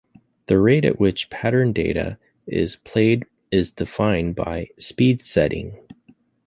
The 0.47 0.57
rate 0.59 0.83
at 0.83 0.99
which 0.99 1.29
pattern 1.29 1.73
data 1.73 2.17
is 2.47 2.77
played 2.77 3.25
is 3.51 3.69
defined 3.69 4.35
by 4.35 4.69
a 4.75 4.81
"speed 4.81 5.21
setting". 5.21 5.77